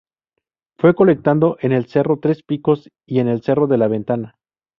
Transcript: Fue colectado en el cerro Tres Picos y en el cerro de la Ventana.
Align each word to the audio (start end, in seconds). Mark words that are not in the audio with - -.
Fue 0.79 0.95
colectado 0.95 1.57
en 1.59 1.71
el 1.73 1.85
cerro 1.85 2.17
Tres 2.17 2.41
Picos 2.41 2.89
y 3.05 3.19
en 3.19 3.27
el 3.27 3.43
cerro 3.43 3.67
de 3.67 3.77
la 3.77 3.87
Ventana. 3.87 4.35